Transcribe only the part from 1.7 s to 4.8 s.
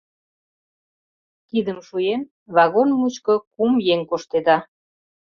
шуен, вагон мучко кум еҥ коштеда.